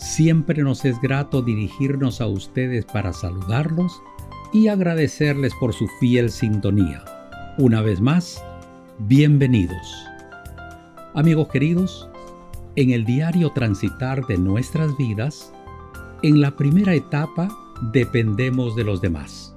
Siempre 0.00 0.62
nos 0.62 0.86
es 0.86 0.98
grato 0.98 1.42
dirigirnos 1.42 2.22
a 2.22 2.26
ustedes 2.26 2.86
para 2.86 3.12
saludarlos 3.12 4.02
y 4.50 4.68
agradecerles 4.68 5.52
por 5.60 5.74
su 5.74 5.86
fiel 6.00 6.30
sintonía. 6.30 7.04
Una 7.58 7.82
vez 7.82 8.00
más, 8.00 8.42
bienvenidos. 9.00 10.06
Amigos 11.14 11.48
queridos, 11.48 12.08
en 12.76 12.92
el 12.92 13.04
diario 13.04 13.50
transitar 13.50 14.26
de 14.26 14.38
nuestras 14.38 14.96
vidas, 14.96 15.52
en 16.22 16.40
la 16.40 16.56
primera 16.56 16.94
etapa 16.94 17.50
dependemos 17.92 18.74
de 18.76 18.84
los 18.84 19.02
demás. 19.02 19.54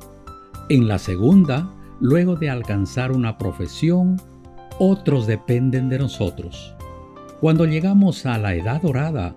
En 0.67 0.89
la 0.89 0.99
segunda, 0.99 1.73
luego 2.01 2.35
de 2.35 2.49
alcanzar 2.49 3.13
una 3.13 3.37
profesión, 3.37 4.21
otros 4.77 5.25
dependen 5.25 5.87
de 5.87 5.99
nosotros. 5.99 6.75
Cuando 7.39 7.65
llegamos 7.65 8.25
a 8.25 8.37
la 8.37 8.55
edad 8.55 8.81
dorada, 8.81 9.33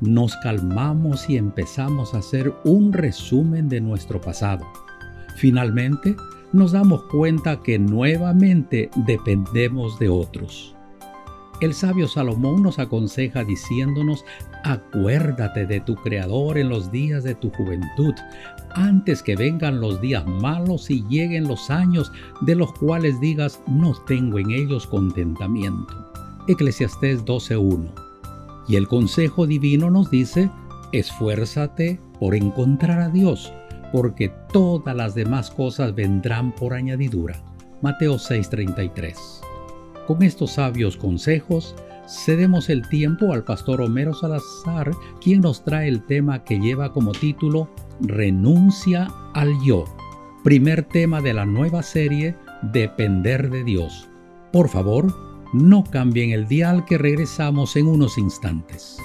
nos 0.00 0.36
calmamos 0.36 1.28
y 1.28 1.36
empezamos 1.36 2.14
a 2.14 2.18
hacer 2.18 2.52
un 2.64 2.92
resumen 2.92 3.68
de 3.68 3.80
nuestro 3.80 4.20
pasado. 4.20 4.66
Finalmente, 5.36 6.16
nos 6.52 6.72
damos 6.72 7.02
cuenta 7.04 7.60
que 7.62 7.78
nuevamente 7.78 8.90
dependemos 9.06 9.98
de 9.98 10.08
otros. 10.08 10.74
El 11.60 11.74
sabio 11.74 12.06
Salomón 12.06 12.62
nos 12.62 12.78
aconseja 12.78 13.42
diciéndonos, 13.42 14.24
acuérdate 14.64 15.66
de 15.66 15.80
tu 15.80 15.96
Creador 15.96 16.56
en 16.56 16.68
los 16.68 16.92
días 16.92 17.24
de 17.24 17.34
tu 17.34 17.50
juventud, 17.50 18.14
antes 18.74 19.22
que 19.24 19.34
vengan 19.34 19.80
los 19.80 20.00
días 20.00 20.24
malos 20.24 20.88
y 20.88 21.02
lleguen 21.08 21.48
los 21.48 21.68
años 21.68 22.12
de 22.42 22.54
los 22.54 22.72
cuales 22.74 23.20
digas, 23.20 23.60
no 23.66 23.92
tengo 24.06 24.38
en 24.38 24.52
ellos 24.52 24.86
contentamiento. 24.86 26.12
Eclesiastés 26.46 27.24
12.1. 27.24 28.07
Y 28.68 28.76
el 28.76 28.86
consejo 28.86 29.46
divino 29.46 29.90
nos 29.90 30.10
dice, 30.10 30.50
esfuérzate 30.92 31.98
por 32.20 32.34
encontrar 32.34 33.00
a 33.00 33.08
Dios, 33.08 33.52
porque 33.92 34.30
todas 34.52 34.94
las 34.94 35.14
demás 35.14 35.50
cosas 35.50 35.94
vendrán 35.94 36.54
por 36.54 36.74
añadidura. 36.74 37.42
Mateo 37.80 38.18
6:33. 38.18 39.40
Con 40.06 40.22
estos 40.22 40.52
sabios 40.52 40.96
consejos, 40.96 41.74
cedemos 42.06 42.68
el 42.70 42.88
tiempo 42.88 43.32
al 43.32 43.44
pastor 43.44 43.80
Homero 43.80 44.14
Salazar, 44.14 44.90
quien 45.20 45.40
nos 45.40 45.64
trae 45.64 45.88
el 45.88 46.04
tema 46.04 46.44
que 46.44 46.58
lleva 46.58 46.92
como 46.92 47.12
título 47.12 47.70
Renuncia 48.00 49.08
al 49.34 49.52
yo. 49.64 49.84
Primer 50.44 50.84
tema 50.84 51.20
de 51.20 51.34
la 51.34 51.44
nueva 51.44 51.82
serie 51.82 52.36
Depender 52.62 53.50
de 53.50 53.64
Dios. 53.64 54.08
Por 54.52 54.68
favor, 54.68 55.27
no 55.52 55.84
cambien 55.84 56.30
el 56.30 56.46
dial 56.46 56.84
que 56.84 56.98
regresamos 56.98 57.76
en 57.76 57.86
unos 57.86 58.18
instantes. 58.18 58.98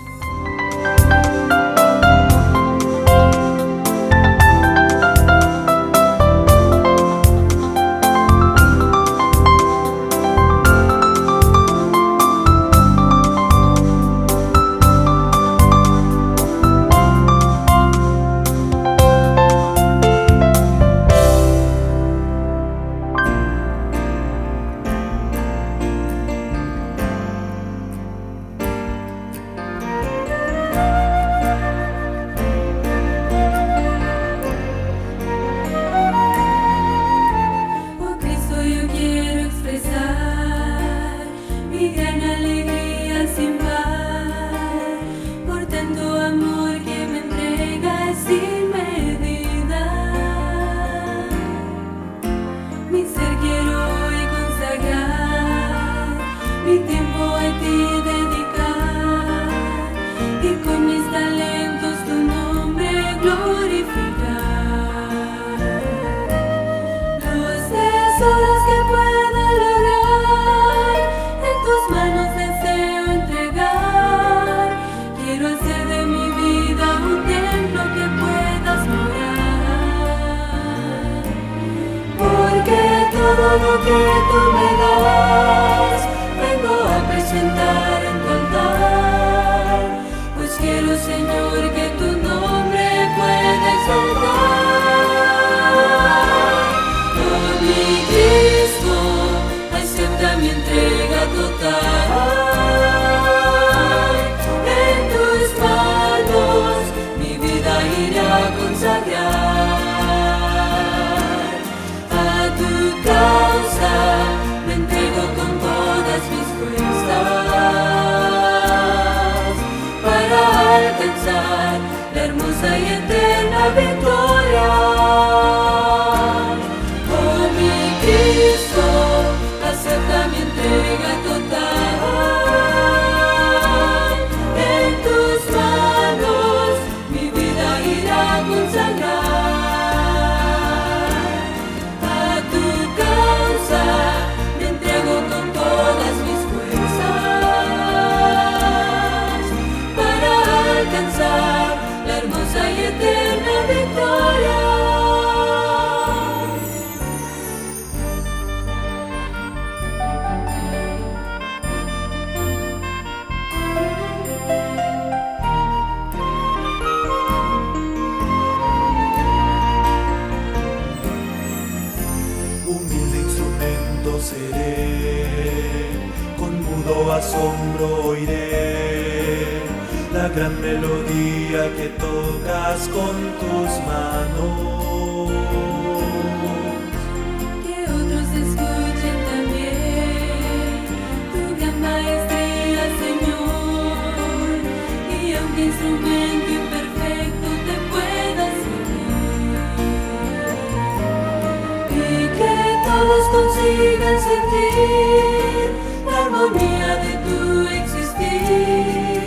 La 206.06 206.18
armonía 206.26 206.92
de 207.06 207.14
tu 207.26 207.40
existir. 207.80 209.24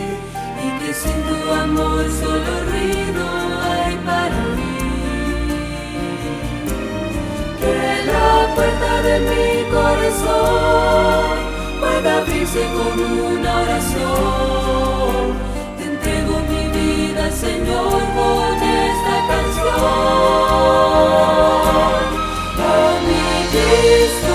Y 0.65 0.67
que 0.79 0.89
sin 0.93 1.19
tu 1.27 1.37
amor 1.51 2.03
solo 2.21 2.51
ruido 2.69 3.25
hay 3.71 3.95
para 4.05 4.41
mí. 4.57 4.77
Que 7.59 7.77
la 8.11 8.29
puerta 8.55 8.91
de 9.07 9.15
mi 9.29 9.47
corazón 9.71 11.25
pueda 11.79 12.09
abrirse 12.19 12.63
con 12.77 12.95
una 13.33 13.51
oración. 13.61 15.25
Te 15.77 15.83
entrego 15.91 16.33
mi 16.51 16.63
vida, 16.77 17.23
Señor, 17.31 17.99
con 18.17 18.57
esta 18.63 19.15
canción. 19.31 19.81
Oh, 22.59 22.93
mi 23.07 23.25
Cristo, 23.53 24.26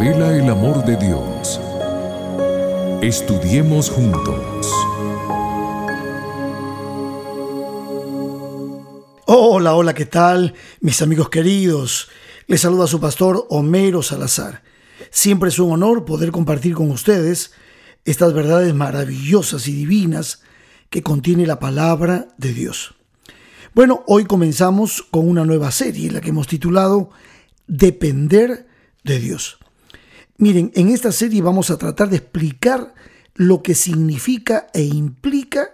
revela 0.00 0.34
el 0.34 0.48
amor 0.48 0.82
de 0.86 0.96
Dios. 0.96 1.60
Estudiemos 3.02 3.90
juntos. 3.90 4.66
Hola, 9.26 9.74
hola, 9.74 9.92
¿qué 9.92 10.06
tal? 10.06 10.54
Mis 10.80 11.02
amigos 11.02 11.28
queridos, 11.28 12.08
les 12.46 12.62
saluda 12.62 12.86
su 12.86 12.98
pastor 12.98 13.46
Homero 13.50 14.02
Salazar. 14.02 14.62
Siempre 15.10 15.50
es 15.50 15.58
un 15.58 15.70
honor 15.70 16.06
poder 16.06 16.30
compartir 16.30 16.74
con 16.74 16.90
ustedes 16.90 17.52
estas 18.06 18.32
verdades 18.32 18.72
maravillosas 18.72 19.68
y 19.68 19.72
divinas 19.74 20.42
que 20.88 21.02
contiene 21.02 21.46
la 21.46 21.58
palabra 21.58 22.28
de 22.38 22.54
Dios. 22.54 22.94
Bueno, 23.74 24.02
hoy 24.06 24.24
comenzamos 24.24 25.02
con 25.10 25.28
una 25.28 25.44
nueva 25.44 25.70
serie, 25.70 26.10
la 26.10 26.22
que 26.22 26.30
hemos 26.30 26.46
titulado 26.46 27.10
Depender 27.66 28.66
de 29.04 29.18
Dios. 29.18 29.59
Miren, 30.40 30.72
en 30.74 30.88
esta 30.88 31.12
serie 31.12 31.42
vamos 31.42 31.70
a 31.70 31.76
tratar 31.76 32.08
de 32.08 32.16
explicar 32.16 32.94
lo 33.34 33.62
que 33.62 33.74
significa 33.74 34.68
e 34.72 34.82
implica 34.82 35.68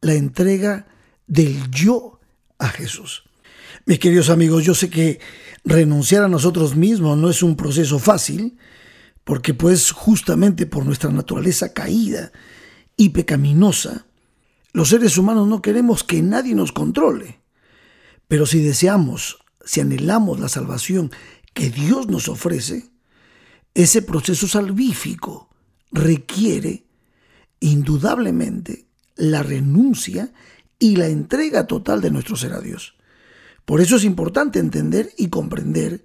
la 0.00 0.14
entrega 0.14 0.86
del 1.26 1.70
yo 1.70 2.18
a 2.58 2.68
Jesús. 2.68 3.24
Mis 3.84 3.98
queridos 3.98 4.30
amigos, 4.30 4.64
yo 4.64 4.74
sé 4.74 4.88
que 4.88 5.20
renunciar 5.62 6.24
a 6.24 6.28
nosotros 6.28 6.74
mismos 6.74 7.18
no 7.18 7.28
es 7.28 7.42
un 7.42 7.54
proceso 7.54 7.98
fácil, 7.98 8.56
porque 9.24 9.52
pues 9.52 9.90
justamente 9.90 10.64
por 10.64 10.86
nuestra 10.86 11.10
naturaleza 11.10 11.74
caída 11.74 12.32
y 12.96 13.10
pecaminosa, 13.10 14.06
los 14.72 14.88
seres 14.88 15.18
humanos 15.18 15.48
no 15.48 15.60
queremos 15.60 16.02
que 16.02 16.22
nadie 16.22 16.54
nos 16.54 16.72
controle. 16.72 17.42
Pero 18.26 18.46
si 18.46 18.62
deseamos, 18.62 19.36
si 19.66 19.80
anhelamos 19.80 20.40
la 20.40 20.48
salvación 20.48 21.10
que 21.52 21.68
Dios 21.68 22.08
nos 22.08 22.30
ofrece, 22.30 22.88
ese 23.78 24.02
proceso 24.02 24.48
salvífico 24.48 25.50
requiere 25.92 26.84
indudablemente 27.60 28.88
la 29.14 29.44
renuncia 29.44 30.32
y 30.80 30.96
la 30.96 31.06
entrega 31.06 31.68
total 31.68 32.00
de 32.00 32.10
nuestro 32.10 32.34
ser 32.34 32.54
a 32.54 32.60
Dios. 32.60 32.96
Por 33.64 33.80
eso 33.80 33.94
es 33.94 34.02
importante 34.02 34.58
entender 34.58 35.12
y 35.16 35.28
comprender 35.28 36.04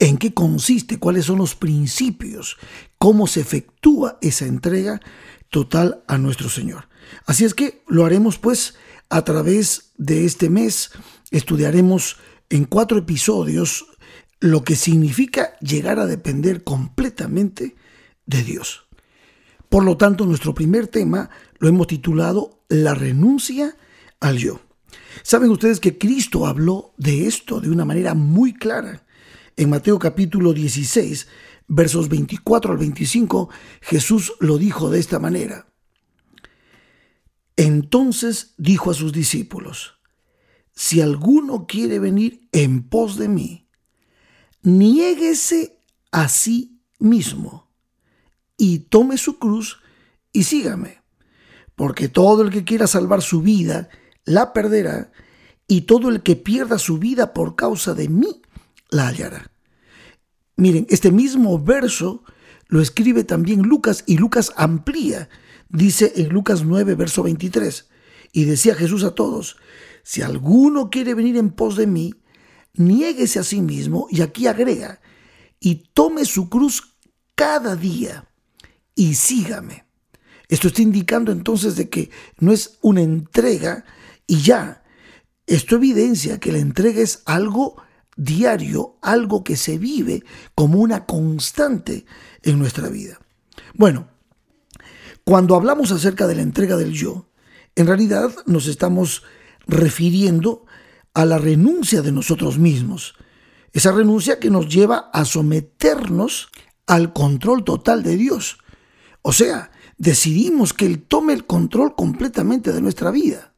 en 0.00 0.18
qué 0.18 0.34
consiste, 0.34 0.98
cuáles 0.98 1.26
son 1.26 1.38
los 1.38 1.54
principios, 1.54 2.56
cómo 2.98 3.28
se 3.28 3.40
efectúa 3.40 4.18
esa 4.20 4.46
entrega 4.46 5.00
total 5.48 6.02
a 6.08 6.18
nuestro 6.18 6.48
Señor. 6.48 6.88
Así 7.24 7.44
es 7.44 7.54
que 7.54 7.84
lo 7.86 8.04
haremos 8.04 8.36
pues 8.36 8.74
a 9.10 9.22
través 9.22 9.92
de 9.96 10.24
este 10.24 10.50
mes, 10.50 10.90
estudiaremos 11.30 12.16
en 12.50 12.64
cuatro 12.64 12.98
episodios 12.98 13.86
lo 14.40 14.64
que 14.64 14.76
significa 14.76 15.56
llegar 15.60 15.98
a 15.98 16.06
depender 16.06 16.64
completamente 16.64 17.76
de 18.26 18.42
Dios. 18.42 18.86
Por 19.68 19.84
lo 19.84 19.96
tanto, 19.96 20.26
nuestro 20.26 20.54
primer 20.54 20.86
tema 20.88 21.30
lo 21.58 21.68
hemos 21.68 21.86
titulado 21.86 22.62
La 22.68 22.94
renuncia 22.94 23.76
al 24.20 24.38
yo. 24.38 24.60
Saben 25.22 25.50
ustedes 25.50 25.80
que 25.80 25.98
Cristo 25.98 26.46
habló 26.46 26.94
de 26.96 27.26
esto 27.26 27.60
de 27.60 27.70
una 27.70 27.84
manera 27.84 28.14
muy 28.14 28.54
clara. 28.54 29.06
En 29.56 29.70
Mateo 29.70 29.98
capítulo 29.98 30.52
16, 30.52 31.26
versos 31.68 32.08
24 32.08 32.72
al 32.72 32.78
25, 32.78 33.48
Jesús 33.80 34.34
lo 34.40 34.58
dijo 34.58 34.90
de 34.90 35.00
esta 35.00 35.18
manera. 35.18 35.66
Entonces 37.56 38.54
dijo 38.58 38.90
a 38.90 38.94
sus 38.94 39.12
discípulos, 39.12 39.94
si 40.74 41.00
alguno 41.00 41.66
quiere 41.66 41.98
venir 41.98 42.48
en 42.52 42.82
pos 42.82 43.16
de 43.16 43.28
mí, 43.28 43.65
niéguese 44.66 45.78
a 46.10 46.28
sí 46.28 46.80
mismo 46.98 47.70
y 48.56 48.80
tome 48.80 49.16
su 49.16 49.38
cruz 49.38 49.78
y 50.32 50.42
sígame. 50.42 51.02
Porque 51.76 52.08
todo 52.08 52.42
el 52.42 52.50
que 52.50 52.64
quiera 52.64 52.88
salvar 52.88 53.22
su 53.22 53.42
vida, 53.42 53.88
la 54.24 54.52
perderá, 54.52 55.12
y 55.68 55.82
todo 55.82 56.08
el 56.08 56.22
que 56.22 56.34
pierda 56.34 56.78
su 56.78 56.98
vida 56.98 57.32
por 57.32 57.54
causa 57.54 57.94
de 57.94 58.08
mí, 58.08 58.42
la 58.90 59.06
hallará. 59.08 59.52
Miren, 60.56 60.86
este 60.90 61.12
mismo 61.12 61.62
verso 61.62 62.24
lo 62.66 62.80
escribe 62.80 63.22
también 63.22 63.62
Lucas 63.62 64.02
y 64.06 64.16
Lucas 64.16 64.52
amplía. 64.56 65.28
Dice 65.68 66.12
en 66.16 66.30
Lucas 66.30 66.64
9, 66.64 66.94
verso 66.94 67.22
23, 67.22 67.88
y 68.32 68.44
decía 68.44 68.74
Jesús 68.74 69.04
a 69.04 69.14
todos, 69.14 69.58
si 70.02 70.22
alguno 70.22 70.90
quiere 70.90 71.14
venir 71.14 71.36
en 71.36 71.50
pos 71.50 71.76
de 71.76 71.86
mí, 71.86 72.14
niéguese 72.76 73.38
a 73.38 73.44
sí 73.44 73.60
mismo, 73.60 74.06
y 74.10 74.22
aquí 74.22 74.46
agrega, 74.46 75.00
y 75.60 75.86
tome 75.94 76.24
su 76.24 76.48
cruz 76.48 76.96
cada 77.34 77.76
día 77.76 78.28
y 78.94 79.14
sígame. 79.14 79.86
Esto 80.48 80.68
está 80.68 80.82
indicando 80.82 81.32
entonces 81.32 81.76
de 81.76 81.88
que 81.88 82.10
no 82.38 82.52
es 82.52 82.78
una 82.80 83.02
entrega 83.02 83.84
y 84.26 84.42
ya. 84.42 84.82
Esto 85.46 85.76
evidencia 85.76 86.38
que 86.38 86.52
la 86.52 86.58
entrega 86.58 87.00
es 87.00 87.22
algo 87.24 87.82
diario, 88.16 88.98
algo 89.02 89.44
que 89.44 89.56
se 89.56 89.78
vive 89.78 90.24
como 90.54 90.80
una 90.80 91.04
constante 91.04 92.06
en 92.42 92.58
nuestra 92.58 92.88
vida. 92.88 93.20
Bueno, 93.74 94.08
cuando 95.24 95.56
hablamos 95.56 95.90
acerca 95.92 96.26
de 96.26 96.36
la 96.36 96.42
entrega 96.42 96.76
del 96.76 96.92
yo, 96.92 97.28
en 97.74 97.86
realidad 97.86 98.30
nos 98.46 98.66
estamos 98.68 99.22
refiriendo 99.66 100.65
a 101.16 101.24
la 101.24 101.38
renuncia 101.38 102.02
de 102.02 102.12
nosotros 102.12 102.58
mismos. 102.58 103.14
Esa 103.72 103.90
renuncia 103.90 104.38
que 104.38 104.50
nos 104.50 104.68
lleva 104.68 105.08
a 105.14 105.24
someternos 105.24 106.50
al 106.86 107.14
control 107.14 107.64
total 107.64 108.02
de 108.02 108.18
Dios. 108.18 108.58
O 109.22 109.32
sea, 109.32 109.70
decidimos 109.96 110.74
que 110.74 110.84
Él 110.84 111.02
tome 111.02 111.32
el 111.32 111.46
control 111.46 111.94
completamente 111.94 112.70
de 112.70 112.82
nuestra 112.82 113.10
vida. 113.10 113.54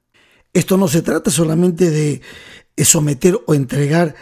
Esto 0.52 0.76
no 0.76 0.86
se 0.86 1.02
trata 1.02 1.32
solamente 1.32 1.90
de 1.90 2.22
someter 2.84 3.36
o 3.48 3.54
entregar 3.54 4.14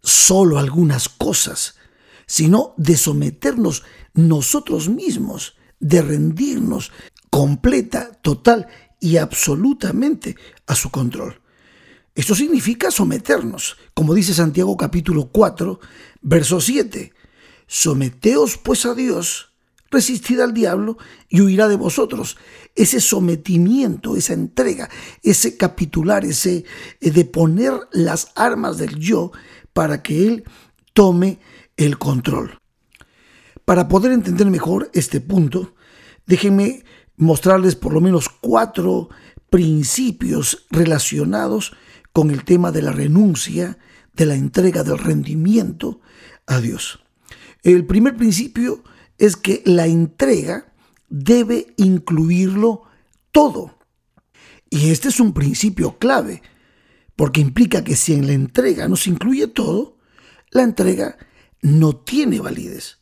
solo 0.00 0.60
algunas 0.60 1.08
cosas, 1.08 1.74
sino 2.26 2.74
de 2.76 2.96
someternos 2.96 3.82
nosotros 4.14 4.88
mismos, 4.88 5.56
de 5.80 6.00
rendirnos 6.00 6.92
completa, 7.28 8.12
total 8.22 8.68
y 9.00 9.16
absolutamente 9.16 10.36
a 10.68 10.76
su 10.76 10.90
control. 10.90 11.40
Esto 12.18 12.34
significa 12.34 12.90
someternos, 12.90 13.76
como 13.94 14.12
dice 14.12 14.34
Santiago 14.34 14.76
capítulo 14.76 15.28
4, 15.28 15.78
verso 16.20 16.60
7. 16.60 17.12
Someteos 17.68 18.58
pues 18.58 18.86
a 18.86 18.94
Dios, 18.94 19.52
resistid 19.88 20.40
al 20.40 20.52
diablo 20.52 20.98
y 21.28 21.42
huirá 21.42 21.68
de 21.68 21.76
vosotros. 21.76 22.36
Ese 22.74 23.00
sometimiento, 23.00 24.16
esa 24.16 24.32
entrega, 24.32 24.90
ese 25.22 25.56
capitular, 25.56 26.24
ese 26.24 26.64
eh, 27.00 27.12
de 27.12 27.24
poner 27.24 27.72
las 27.92 28.32
armas 28.34 28.78
del 28.78 28.98
yo 28.98 29.30
para 29.72 30.02
que 30.02 30.26
Él 30.26 30.44
tome 30.94 31.38
el 31.76 31.98
control. 31.98 32.58
Para 33.64 33.86
poder 33.86 34.10
entender 34.10 34.48
mejor 34.50 34.90
este 34.92 35.20
punto, 35.20 35.76
déjenme 36.26 36.82
mostrarles 37.16 37.76
por 37.76 37.92
lo 37.92 38.00
menos 38.00 38.28
cuatro 38.28 39.08
principios 39.50 40.66
relacionados 40.68 41.76
con 42.18 42.32
el 42.32 42.42
tema 42.42 42.72
de 42.72 42.82
la 42.82 42.90
renuncia, 42.90 43.78
de 44.12 44.26
la 44.26 44.34
entrega 44.34 44.82
del 44.82 44.98
rendimiento 44.98 46.00
a 46.48 46.60
Dios. 46.60 46.98
El 47.62 47.86
primer 47.86 48.16
principio 48.16 48.82
es 49.18 49.36
que 49.36 49.62
la 49.64 49.86
entrega 49.86 50.72
debe 51.08 51.74
incluirlo 51.76 52.82
todo. 53.30 53.78
Y 54.68 54.90
este 54.90 55.10
es 55.10 55.20
un 55.20 55.32
principio 55.32 55.96
clave, 56.00 56.42
porque 57.14 57.40
implica 57.40 57.84
que 57.84 57.94
si 57.94 58.14
en 58.14 58.26
la 58.26 58.32
entrega 58.32 58.88
no 58.88 58.96
se 58.96 59.10
incluye 59.10 59.46
todo, 59.46 59.96
la 60.50 60.64
entrega 60.64 61.18
no 61.62 61.94
tiene 61.94 62.40
validez. 62.40 62.98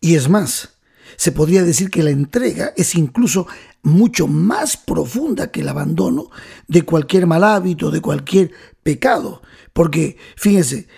Y 0.00 0.16
es 0.16 0.28
más, 0.28 0.80
se 1.16 1.30
podría 1.30 1.62
decir 1.62 1.88
que 1.88 2.02
la 2.02 2.10
entrega 2.10 2.72
es 2.76 2.96
incluso 2.96 3.46
mucho 3.82 4.26
más 4.26 4.76
profunda 4.76 5.50
que 5.50 5.60
el 5.60 5.68
abandono 5.68 6.30
de 6.66 6.82
cualquier 6.82 7.26
mal 7.26 7.44
hábito, 7.44 7.90
de 7.90 8.00
cualquier 8.00 8.52
pecado. 8.82 9.42
Porque, 9.72 10.16
fíjense, 10.36 10.88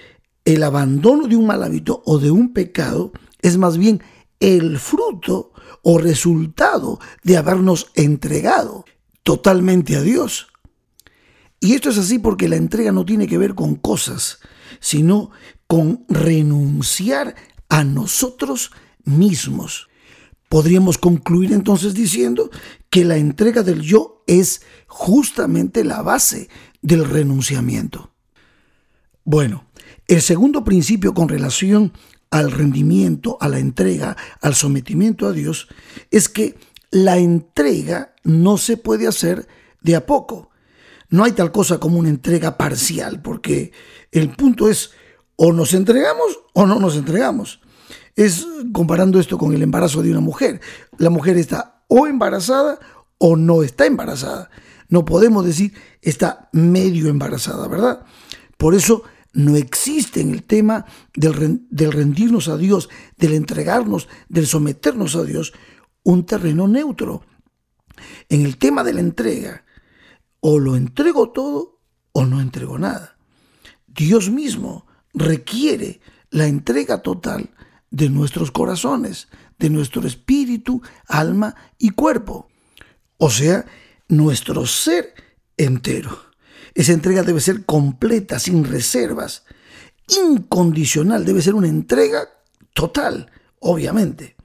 el 0.44 0.62
abandono 0.62 1.26
de 1.26 1.36
un 1.36 1.46
mal 1.46 1.62
hábito 1.62 2.02
o 2.06 2.18
de 2.18 2.30
un 2.30 2.52
pecado 2.52 3.12
es 3.42 3.56
más 3.58 3.78
bien 3.78 4.02
el 4.40 4.78
fruto 4.78 5.52
o 5.82 5.98
resultado 5.98 6.98
de 7.22 7.36
habernos 7.36 7.90
entregado 7.94 8.84
totalmente 9.22 9.96
a 9.96 10.02
Dios. 10.02 10.48
Y 11.60 11.74
esto 11.74 11.90
es 11.90 11.98
así 11.98 12.18
porque 12.18 12.48
la 12.48 12.56
entrega 12.56 12.90
no 12.90 13.04
tiene 13.04 13.26
que 13.26 13.38
ver 13.38 13.54
con 13.54 13.74
cosas, 13.74 14.38
sino 14.80 15.30
con 15.66 16.04
renunciar 16.08 17.34
a 17.68 17.84
nosotros 17.84 18.72
mismos. 19.04 19.89
Podríamos 20.50 20.98
concluir 20.98 21.52
entonces 21.52 21.94
diciendo 21.94 22.50
que 22.90 23.04
la 23.04 23.16
entrega 23.16 23.62
del 23.62 23.82
yo 23.82 24.24
es 24.26 24.62
justamente 24.88 25.84
la 25.84 26.02
base 26.02 26.48
del 26.82 27.04
renunciamiento. 27.04 28.10
Bueno, 29.22 29.64
el 30.08 30.20
segundo 30.20 30.64
principio 30.64 31.14
con 31.14 31.28
relación 31.28 31.92
al 32.30 32.50
rendimiento, 32.50 33.38
a 33.40 33.48
la 33.48 33.60
entrega, 33.60 34.16
al 34.40 34.56
sometimiento 34.56 35.28
a 35.28 35.32
Dios, 35.32 35.68
es 36.10 36.28
que 36.28 36.58
la 36.90 37.18
entrega 37.18 38.16
no 38.24 38.58
se 38.58 38.76
puede 38.76 39.06
hacer 39.06 39.46
de 39.82 39.94
a 39.94 40.04
poco. 40.04 40.50
No 41.10 41.22
hay 41.22 41.30
tal 41.30 41.52
cosa 41.52 41.78
como 41.78 41.96
una 41.96 42.08
entrega 42.08 42.58
parcial, 42.58 43.22
porque 43.22 43.70
el 44.10 44.30
punto 44.30 44.68
es 44.68 44.90
o 45.36 45.52
nos 45.52 45.74
entregamos 45.74 46.40
o 46.54 46.66
no 46.66 46.80
nos 46.80 46.96
entregamos 46.96 47.60
es 48.16 48.46
comparando 48.72 49.20
esto 49.20 49.38
con 49.38 49.52
el 49.52 49.62
embarazo 49.62 50.02
de 50.02 50.10
una 50.10 50.20
mujer. 50.20 50.60
La 50.98 51.10
mujer 51.10 51.36
está 51.36 51.84
o 51.88 52.06
embarazada 52.06 52.78
o 53.18 53.36
no 53.36 53.62
está 53.62 53.86
embarazada. 53.86 54.50
No 54.88 55.04
podemos 55.04 55.44
decir 55.44 55.72
está 56.02 56.48
medio 56.52 57.08
embarazada, 57.08 57.68
¿verdad? 57.68 58.04
Por 58.56 58.74
eso 58.74 59.04
no 59.32 59.56
existe 59.56 60.20
en 60.20 60.32
el 60.32 60.42
tema 60.42 60.84
del, 61.14 61.66
del 61.70 61.92
rendirnos 61.92 62.48
a 62.48 62.56
Dios, 62.56 62.88
del 63.16 63.34
entregarnos, 63.34 64.08
del 64.28 64.46
someternos 64.46 65.14
a 65.14 65.22
Dios, 65.22 65.52
un 66.02 66.26
terreno 66.26 66.66
neutro. 66.66 67.22
En 68.28 68.44
el 68.44 68.56
tema 68.56 68.82
de 68.82 68.94
la 68.94 69.00
entrega, 69.00 69.64
o 70.40 70.58
lo 70.58 70.74
entrego 70.74 71.30
todo 71.30 71.80
o 72.12 72.24
no 72.24 72.40
entrego 72.40 72.78
nada. 72.78 73.16
Dios 73.86 74.30
mismo 74.30 74.86
requiere 75.12 76.00
la 76.30 76.46
entrega 76.46 77.02
total 77.02 77.50
de 77.90 78.08
nuestros 78.08 78.50
corazones, 78.50 79.28
de 79.58 79.70
nuestro 79.70 80.06
espíritu, 80.06 80.82
alma 81.06 81.54
y 81.78 81.90
cuerpo. 81.90 82.48
O 83.18 83.30
sea, 83.30 83.66
nuestro 84.08 84.66
ser 84.66 85.14
entero. 85.56 86.18
Esa 86.74 86.92
entrega 86.92 87.22
debe 87.22 87.40
ser 87.40 87.64
completa, 87.64 88.38
sin 88.38 88.64
reservas, 88.64 89.44
incondicional, 90.08 91.24
debe 91.24 91.42
ser 91.42 91.54
una 91.54 91.68
entrega 91.68 92.28
total, 92.72 93.30
obviamente. 93.58 94.36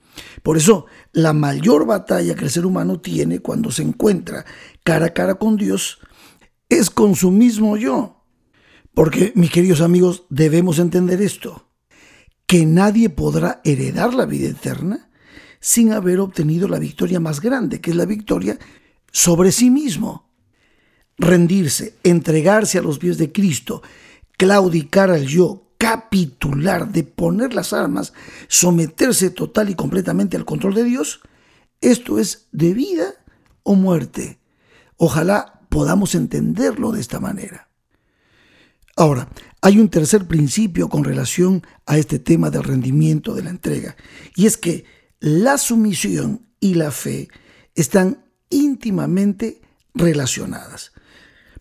Por 0.41 0.57
eso, 0.57 0.85
la 1.11 1.33
mayor 1.33 1.85
batalla 1.85 2.35
que 2.35 2.45
el 2.45 2.51
ser 2.51 2.65
humano 2.65 2.99
tiene 2.99 3.39
cuando 3.39 3.71
se 3.71 3.83
encuentra 3.83 4.45
cara 4.83 5.07
a 5.07 5.13
cara 5.13 5.35
con 5.35 5.57
Dios 5.57 5.99
es 6.69 6.89
con 6.89 7.15
su 7.15 7.31
mismo 7.31 7.77
yo. 7.77 8.23
Porque, 8.93 9.33
mis 9.35 9.51
queridos 9.51 9.81
amigos, 9.81 10.23
debemos 10.29 10.79
entender 10.79 11.21
esto 11.21 11.65
que 12.45 12.65
nadie 12.65 13.09
podrá 13.09 13.61
heredar 13.63 14.13
la 14.13 14.25
vida 14.25 14.49
eterna 14.49 15.09
sin 15.59 15.93
haber 15.93 16.19
obtenido 16.19 16.67
la 16.67 16.79
victoria 16.79 17.19
más 17.19 17.41
grande, 17.41 17.81
que 17.81 17.91
es 17.91 17.97
la 17.97 18.05
victoria 18.05 18.59
sobre 19.11 19.51
sí 19.51 19.69
mismo. 19.69 20.29
Rendirse, 21.17 21.95
entregarse 22.03 22.77
a 22.77 22.81
los 22.81 22.99
pies 22.99 23.17
de 23.17 23.31
Cristo, 23.31 23.81
claudicar 24.37 25.09
al 25.09 25.25
yo, 25.25 25.71
capitular, 25.77 26.89
de 26.89 27.03
poner 27.03 27.53
las 27.53 27.73
armas, 27.73 28.13
someterse 28.47 29.29
total 29.29 29.69
y 29.69 29.75
completamente 29.75 30.37
al 30.37 30.45
control 30.45 30.75
de 30.75 30.83
Dios, 30.83 31.21
esto 31.81 32.19
es 32.19 32.47
de 32.51 32.73
vida 32.73 33.13
o 33.63 33.75
muerte. 33.75 34.39
Ojalá 34.97 35.61
podamos 35.69 36.15
entenderlo 36.15 36.91
de 36.91 37.01
esta 37.01 37.19
manera. 37.19 37.69
Ahora, 38.95 39.27
hay 39.65 39.79
un 39.79 39.89
tercer 39.89 40.27
principio 40.27 40.89
con 40.89 41.03
relación 41.03 41.63
a 41.87 41.97
este 41.97 42.19
tema 42.19 42.51
del 42.51 42.63
rendimiento 42.63 43.33
de 43.33 43.41
la 43.41 43.49
entrega, 43.49 43.95
y 44.35 44.45
es 44.45 44.57
que 44.57 44.85
la 45.19 45.57
sumisión 45.57 46.45
y 46.59 46.75
la 46.75 46.91
fe 46.91 47.29
están 47.73 48.25
íntimamente 48.51 49.63
relacionadas. 49.95 50.91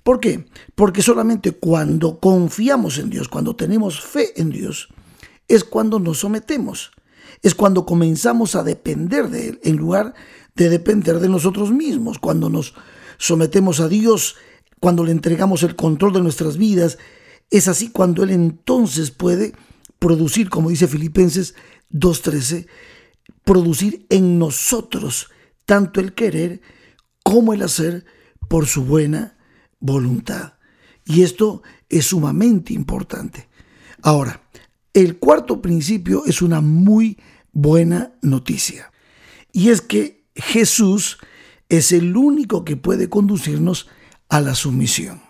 ¿Por 0.02 0.20
qué? 0.20 0.44
Porque 0.75 1.00
solamente 1.00 1.52
cuando 1.52 2.20
confiamos 2.20 2.99
en 2.99 3.08
Dios, 3.08 3.28
cuando 3.28 3.56
tenemos 3.56 4.02
fe 4.02 4.38
en 4.38 4.50
Dios, 4.50 4.88
es 5.49 5.64
cuando 5.64 5.99
nos 5.99 6.18
sometemos, 6.18 6.90
es 7.40 7.54
cuando 7.54 7.87
comenzamos 7.87 8.54
a 8.54 8.64
depender 8.64 9.30
de 9.30 9.49
Él 9.49 9.61
en 9.62 9.76
lugar 9.76 10.12
de 10.54 10.68
depender 10.68 11.20
de 11.20 11.30
nosotros 11.30 11.73
mismos, 11.73 12.18
cuando 12.18 12.50
nos 12.50 12.75
sometemos 13.16 13.80
a 13.80 13.88
Dios, 13.88 14.37
cuando 14.78 15.04
le 15.04 15.12
entregamos 15.12 15.62
el 15.62 15.75
control 15.75 16.12
de 16.12 16.20
nuestras 16.20 16.58
vidas 16.58 16.99
es 17.51 17.69
así 17.69 17.91
cuando 17.91 18.23
Él 18.23 18.31
entonces 18.31 19.11
puede 19.11 19.53
producir, 19.99 20.51
como 20.51 20.71
dice 20.71 20.89
Filipenses 20.89 21.55
2.13, 21.93 22.67
producir 23.45 24.07
en 24.11 24.39
nosotros 24.39 25.29
tanto 25.65 26.01
el 26.01 26.15
querer 26.15 26.61
como 27.23 27.55
el 27.55 27.63
hacer 27.63 28.05
por 28.49 28.67
su 28.67 28.85
buena 28.85 29.39
voluntad. 29.81 30.55
Y 31.05 31.23
esto 31.23 31.63
es 31.89 32.07
sumamente 32.07 32.73
importante. 32.73 33.49
Ahora, 34.03 34.43
el 34.93 35.19
cuarto 35.19 35.61
principio 35.61 36.25
es 36.27 36.43
una 36.43 36.61
muy 36.61 37.19
buena 37.53 38.13
noticia. 38.23 38.93
Y 39.53 39.71
es 39.71 39.81
que 39.81 40.27
Jesús 40.35 41.19
es 41.69 41.93
el 41.93 42.17
único 42.17 42.65
que 42.65 42.77
puede 42.77 43.09
conducirnos 43.09 43.89
a 44.29 44.41
la 44.41 44.55
sumisión. 44.55 45.23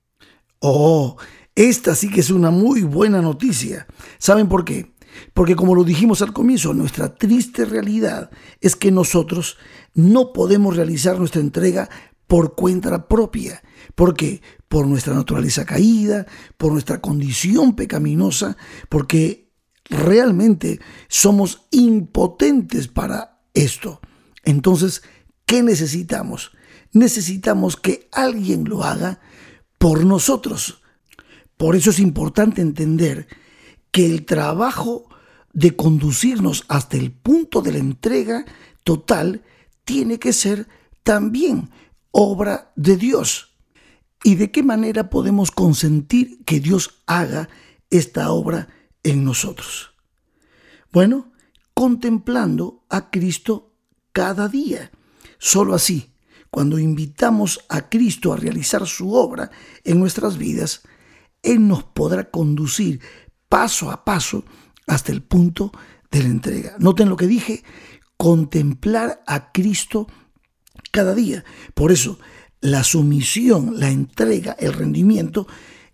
Oh, 0.61 1.17
Esta 1.55 1.95
sí 1.95 2.11
que 2.11 2.21
es 2.21 2.31
una 2.31 2.51
muy 2.51 2.83
buena 2.83 3.23
noticia. 3.23 3.87
¿Saben 4.19 4.49
por 4.49 4.65
qué? 4.65 4.95
Porque 5.33 5.55
como 5.55 5.75
lo 5.75 5.85
dijimos 5.85 6.23
al 6.23 6.33
comienzo, 6.33 6.75
nuestra 6.75 7.15
triste 7.15 7.65
realidad 7.65 8.31
es 8.61 8.75
que 8.75 8.91
nosotros 8.91 9.57
no 9.95 10.33
podemos 10.33 10.77
realizar 10.77 11.19
nuestra 11.19 11.41
entrega 11.41 11.89
por 12.27 12.55
cuenta 12.57 13.07
propia. 13.07 13.63
¿Por 13.95 14.15
qué? 14.15 14.43
Por 14.69 14.87
nuestra 14.87 15.15
naturaleza 15.15 15.65
caída, 15.65 16.27
por 16.57 16.73
nuestra 16.73 17.01
condición 17.01 17.77
pecaminosa, 17.77 18.57
porque 18.89 19.53
realmente 19.85 20.81
somos 21.09 21.67
impotentes 21.71 22.89
para 22.89 23.41
esto. 23.55 24.01
Entonces, 24.43 25.03
¿qué 25.47 25.63
necesitamos? 25.63 26.51
Necesitamos 26.93 27.77
que 27.77 28.09
alguien 28.13 28.65
lo 28.65 28.83
haga 28.83 29.21
por 29.79 30.05
nosotros. 30.05 30.83
Por 31.57 31.77
eso 31.77 31.91
es 31.91 31.99
importante 31.99 32.61
entender 32.61 33.29
que 33.91 34.07
el 34.07 34.25
trabajo 34.25 35.09
de 35.53 35.77
conducirnos 35.77 36.65
hasta 36.69 36.97
el 36.97 37.13
punto 37.13 37.63
de 37.63 37.73
la 37.73 37.79
entrega 37.79 38.45
total 38.83 39.43
tiene 39.85 40.19
que 40.19 40.33
ser 40.33 40.69
también 41.03 41.71
obra 42.11 42.73
de 42.77 42.97
Dios. 42.97 43.55
¿Y 44.23 44.37
de 44.37 44.51
qué 44.51 44.63
manera 44.63 45.11
podemos 45.11 45.51
consentir 45.51 46.45
que 46.45 46.59
Dios 46.59 47.03
haga 47.07 47.49
esta 47.91 48.31
obra 48.31 48.69
en 49.03 49.25
nosotros? 49.25 49.93
Bueno, 50.91 51.33
contemplando 51.75 52.85
a 52.89 53.11
Cristo 53.11 53.75
cada 54.13 54.49
día. 54.49 54.91
Solo 55.39 55.75
así, 55.75 56.15
cuando 56.51 56.79
invitamos 56.79 57.61
a 57.69 57.89
Cristo 57.89 58.33
a 58.33 58.37
realizar 58.37 58.87
su 58.87 59.13
obra 59.13 59.51
en 59.83 60.01
nuestras 60.01 60.39
vidas, 60.39 60.83
Él 61.45 61.67
nos 61.69 61.85
podrá 61.85 62.31
conducir 62.31 63.01
paso 63.49 63.91
a 63.91 64.05
paso 64.05 64.45
hasta 64.87 65.13
el 65.13 65.23
punto 65.23 65.71
de 66.11 66.23
la 66.23 66.29
entrega. 66.29 66.77
Noten 66.79 67.09
lo 67.09 67.17
que 67.17 67.27
dije, 67.27 67.63
contemplar 68.17 69.23
a 69.27 69.53
Cristo 69.53 70.07
cada 70.91 71.15
día. 71.15 71.45
Por 71.75 71.93
eso, 71.93 72.19
la 72.61 72.83
sumisión, 72.83 73.79
la 73.79 73.91
entrega, 73.91 74.57
el 74.59 74.73
rendimiento 74.73 75.47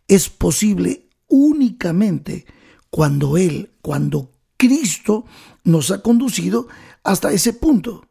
es 0.08 0.28
posible 0.28 1.08
únicamente 1.28 2.46
cuando 2.90 3.36
Él, 3.36 3.72
cuando 3.82 4.32
Cristo 4.56 5.24
nos 5.64 5.90
ha 5.90 6.02
conducido 6.02 6.68
hasta 7.02 7.32
ese 7.32 7.52
punto. 7.52 8.06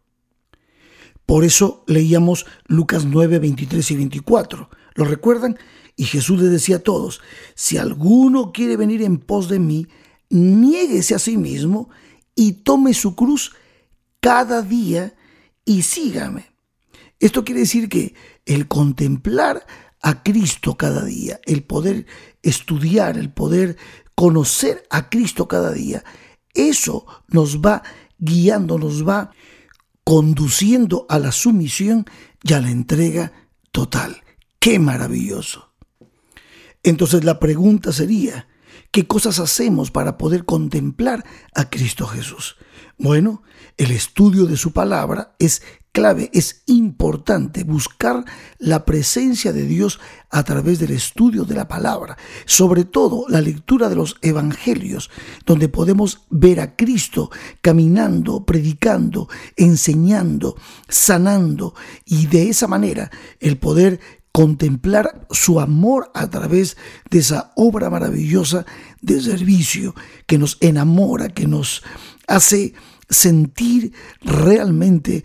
Por 1.26 1.44
eso 1.44 1.84
leíamos 1.86 2.48
Lucas 2.66 3.06
9, 3.06 3.38
23 3.40 3.92
y 3.92 3.96
24. 3.96 4.70
¿Lo 4.96 5.06
recuerdan? 5.06 5.58
Y 6.00 6.06
Jesús 6.06 6.40
les 6.40 6.50
decía 6.50 6.78
a 6.78 6.80
todos, 6.80 7.20
si 7.56 7.78
alguno 7.78 8.54
quiere 8.54 8.78
venir 8.78 9.02
en 9.02 9.18
pos 9.18 9.50
de 9.50 9.60
mí, 9.60 9.86
niéguese 10.30 11.14
a 11.14 11.20
sí 11.20 11.36
mismo 11.36 11.90
y 12.36 12.54
tome 12.54 12.94
su 12.94 13.18
cruz 13.18 13.52
cada 14.22 14.62
día 14.62 15.14
y 15.66 15.82
sígame. 15.82 16.54
Esto 17.20 17.44
quiere 17.44 17.60
decir 17.60 17.90
que 17.90 18.16
el 18.46 18.70
contemplar 18.70 19.68
a 20.02 20.24
Cristo 20.24 20.78
cada 20.78 21.04
día, 21.04 21.42
el 21.46 21.64
poder 21.64 22.06
estudiar, 22.44 23.18
el 23.18 23.30
poder 23.30 23.76
conocer 24.16 24.88
a 24.90 25.10
Cristo 25.10 25.50
cada 25.50 25.74
día, 25.74 26.06
eso 26.54 27.06
nos 27.28 27.60
va 27.60 27.84
guiando, 28.18 28.78
nos 28.78 29.06
va 29.06 29.32
conduciendo 30.06 31.06
a 31.10 31.20
la 31.20 31.34
sumisión 31.34 32.06
y 32.42 32.54
a 32.54 32.62
la 32.62 32.72
entrega 32.72 33.34
total. 33.74 34.24
¡Qué 34.60 34.80
maravilloso! 34.80 35.69
Entonces 36.84 37.24
la 37.24 37.40
pregunta 37.40 37.92
sería, 37.92 38.48
¿qué 38.92 39.08
cosas 39.08 39.40
hacemos 39.40 39.92
para 39.92 40.18
poder 40.18 40.46
contemplar 40.46 41.26
a 41.54 41.70
Cristo 41.70 42.08
Jesús? 42.08 42.56
Bueno, 42.98 43.44
el 43.78 43.92
estudio 43.92 44.46
de 44.46 44.58
su 44.58 44.74
palabra 44.74 45.36
es 45.40 45.62
clave, 45.92 46.30
es 46.34 46.64
importante 46.68 47.64
buscar 47.64 48.24
la 48.58 48.86
presencia 48.86 49.54
de 49.54 49.66
Dios 49.66 50.00
a 50.30 50.44
través 50.44 50.80
del 50.80 50.92
estudio 50.92 51.46
de 51.46 51.56
la 51.56 51.68
palabra, 51.68 52.18
sobre 52.46 52.84
todo 52.84 53.26
la 53.28 53.42
lectura 53.42 53.90
de 53.90 53.96
los 53.96 54.18
evangelios, 54.22 55.10
donde 55.46 55.70
podemos 55.70 56.26
ver 56.30 56.60
a 56.60 56.76
Cristo 56.76 57.32
caminando, 57.62 58.46
predicando, 58.46 59.30
enseñando, 59.56 60.56
sanando 60.88 61.74
y 62.06 62.28
de 62.28 62.50
esa 62.50 62.68
manera 62.68 63.10
el 63.40 63.58
poder 63.58 64.00
contemplar 64.32 65.28
su 65.32 65.60
amor 65.60 66.12
a 66.14 66.30
través 66.30 66.78
de 67.10 67.20
esa 67.20 67.52
obra 67.56 67.90
maravillosa 67.90 68.66
de 69.02 69.22
servicio 69.22 69.96
que 70.28 70.38
nos 70.38 70.58
enamora, 70.62 71.30
que 71.30 71.48
nos 71.48 71.84
hace 72.28 72.74
sentir 73.10 73.94
realmente 74.22 75.24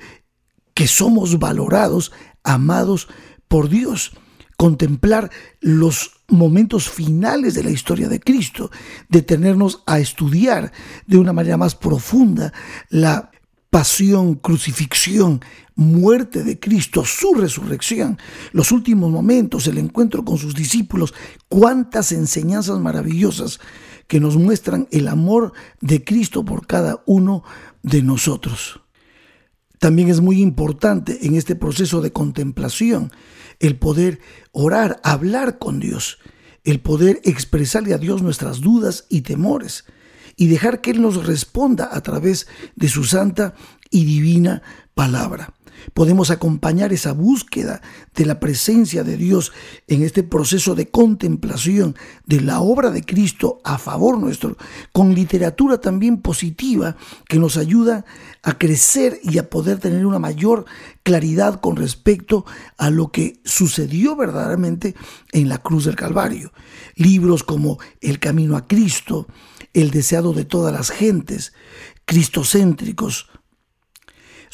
que 0.73 0.89
somos 0.89 1.39
valorados, 1.39 2.13
amados 2.43 3.09
por 3.49 3.69
Dios. 3.69 4.13
Contemplar 4.57 5.31
los 5.61 6.13
momentos 6.29 6.89
finales 6.89 7.55
de 7.55 7.65
la 7.65 7.71
historia 7.71 8.09
de 8.09 8.21
Cristo, 8.21 8.71
detenernos 9.09 9.83
a 9.87 9.99
estudiar 9.99 10.73
de 11.07 11.19
una 11.19 11.33
manera 11.33 11.57
más 11.57 11.75
profunda 11.75 12.53
la 12.89 13.31
pasión, 13.71 14.37
crucifixión, 14.37 15.41
muerte 15.77 16.45
de 16.45 16.59
Cristo, 16.61 17.05
su 17.05 17.35
resurrección, 17.35 18.19
los 18.53 18.71
últimos 18.73 19.11
momentos, 19.11 19.67
el 19.67 19.79
encuentro 19.79 20.25
con 20.25 20.39
sus 20.39 20.55
discípulos, 20.55 21.15
cuántas 21.49 22.13
enseñanzas 22.13 22.79
maravillosas 22.79 23.61
que 24.07 24.21
nos 24.21 24.37
muestran 24.37 24.87
el 24.91 25.09
amor 25.09 25.53
de 25.81 26.05
Cristo 26.05 26.45
por 26.45 26.67
cada 26.67 27.03
uno 27.07 27.43
de 27.83 28.03
nosotros. 28.03 28.81
También 29.79 30.09
es 30.09 30.21
muy 30.21 30.41
importante 30.41 31.27
en 31.27 31.35
este 31.35 31.57
proceso 31.57 32.01
de 32.01 32.13
contemplación 32.13 33.11
el 33.59 33.77
poder 33.77 34.21
orar, 34.53 35.01
hablar 35.03 35.59
con 35.59 35.81
Dios, 35.81 36.19
el 36.65 36.81
poder 36.81 37.21
expresarle 37.25 37.95
a 37.95 37.99
Dios 37.99 38.23
nuestras 38.23 38.61
dudas 38.61 39.07
y 39.09 39.23
temores 39.23 39.85
y 40.37 40.47
dejar 40.47 40.81
que 40.81 40.93
Él 40.93 41.03
nos 41.03 41.27
responda 41.27 41.91
a 41.93 42.01
través 42.03 42.47
de 42.77 42.89
su 42.89 43.05
santa 43.05 43.55
y 43.91 44.05
divina 44.05 44.63
palabra 44.95 45.53
podemos 45.93 46.31
acompañar 46.31 46.93
esa 46.93 47.13
búsqueda 47.13 47.83
de 48.15 48.27
la 48.27 48.41
presencia 48.41 49.05
de 49.05 49.17
Dios 49.17 49.53
en 49.89 50.03
este 50.03 50.23
proceso 50.23 50.75
de 50.75 50.89
contemplación 50.89 51.97
de 52.27 52.41
la 52.41 52.61
obra 52.61 52.91
de 52.91 53.03
Cristo 53.03 53.61
a 53.65 53.79
favor 53.79 54.19
nuestro, 54.19 54.57
con 54.93 55.15
literatura 55.15 55.79
también 55.79 56.19
positiva 56.19 56.97
que 57.29 57.39
nos 57.39 57.57
ayuda 57.57 58.05
a 58.43 58.59
crecer 58.59 59.21
y 59.23 59.39
a 59.39 59.49
poder 59.49 59.79
tener 59.79 60.07
una 60.07 60.19
mayor 60.19 60.65
claridad 61.03 61.61
con 61.61 61.77
respecto 61.77 62.45
a 62.79 62.91
lo 62.91 63.11
que 63.11 63.41
sucedió 63.45 64.17
verdaderamente 64.17 64.95
en 65.33 65.49
la 65.49 65.59
cruz 65.59 65.85
del 65.85 65.97
Calvario. 65.97 66.53
Libros 66.97 67.43
como 67.43 67.79
El 68.01 68.19
Camino 68.19 68.57
a 68.57 68.67
Cristo, 68.67 69.27
El 69.73 69.91
Deseado 69.91 70.33
de 70.33 70.45
todas 70.45 70.73
las 70.73 70.91
gentes, 70.91 71.53
cristocéntricos, 72.05 73.29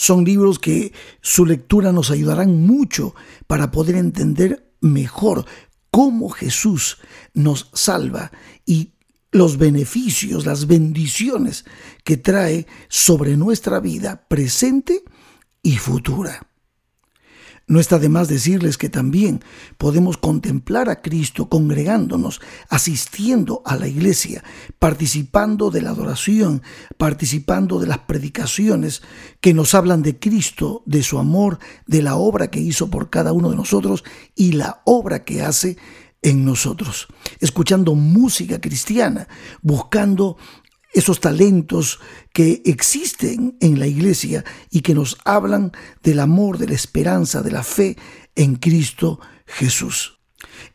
son 0.01 0.25
libros 0.25 0.59
que 0.59 0.95
su 1.21 1.45
lectura 1.45 1.93
nos 1.93 2.11
ayudarán 2.11 2.67
mucho 2.67 3.15
para 3.47 3.71
poder 3.71 3.97
entender 3.97 4.73
mejor 4.81 5.45
cómo 5.91 6.31
Jesús 6.31 6.97
nos 7.35 7.69
salva 7.75 8.33
y 8.65 8.95
los 9.31 9.59
beneficios, 9.59 10.47
las 10.47 10.67
bendiciones 10.67 11.67
que 12.03 12.17
trae 12.17 12.67
sobre 12.89 13.37
nuestra 13.37 13.79
vida 13.79 14.27
presente 14.27 15.05
y 15.63 15.77
futura. 15.77 16.50
No 17.71 17.79
está 17.79 18.01
de 18.01 18.09
más 18.09 18.27
decirles 18.27 18.77
que 18.77 18.89
también 18.89 19.45
podemos 19.79 20.17
contemplar 20.17 20.89
a 20.89 21.03
Cristo 21.03 21.49
congregándonos, 21.49 22.41
asistiendo 22.69 23.63
a 23.65 23.77
la 23.77 23.87
iglesia, 23.87 24.43
participando 24.81 25.71
de 25.71 25.81
la 25.81 25.91
adoración, 25.91 26.63
participando 26.99 27.79
de 27.79 27.87
las 27.87 27.99
predicaciones 27.99 29.03
que 29.41 29.55
nos 29.55 29.77
hablan 29.77 30.03
de 30.03 30.19
Cristo, 30.19 30.83
de 30.85 31.05
su 31.05 31.21
amor, 31.21 31.61
de 31.87 32.03
la 32.03 32.17
obra 32.17 32.51
que 32.51 32.59
hizo 32.59 32.91
por 32.91 33.09
cada 33.09 33.33
uno 33.33 33.51
de 33.51 33.57
nosotros 33.57 34.03
y 34.35 34.51
la 34.51 34.83
obra 34.85 35.23
que 35.23 35.43
hace 35.43 35.77
en 36.23 36.45
nosotros, 36.45 37.07
escuchando 37.39 37.95
música 37.95 38.61
cristiana, 38.61 39.29
buscando 39.63 40.37
esos 40.93 41.21
talentos 41.21 42.01
que 42.33 42.63
existen 42.65 43.57
en 43.61 43.79
la 43.79 43.87
iglesia 43.87 44.45
y 44.71 44.81
que 44.81 44.95
nos 44.95 45.19
hablan 45.25 45.73
del 46.03 46.21
amor, 46.21 46.59
de 46.59 46.69
la 46.69 46.75
esperanza, 46.75 47.43
de 47.43 47.53
la 47.53 47.63
fe 47.63 47.97
en 48.35 48.57
Cristo 48.57 49.21
Jesús. 49.47 50.19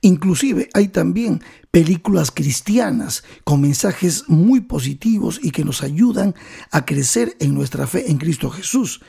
Inclusive 0.02 0.70
hay 0.74 0.90
también 0.90 1.42
películas 1.72 2.32
cristianas 2.32 3.24
con 3.44 3.62
mensajes 3.62 4.26
muy 4.28 4.62
positivos 4.62 5.40
y 5.42 5.52
que 5.52 5.66
nos 5.66 5.84
ayudan 5.84 6.36
a 6.72 6.86
crecer 6.86 7.36
en 7.40 7.54
nuestra 7.54 7.88
fe 7.88 8.10
en 8.10 8.18
Cristo 8.18 8.50
Jesús. 8.50 9.02